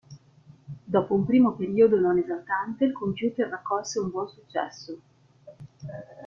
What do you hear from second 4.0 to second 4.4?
buon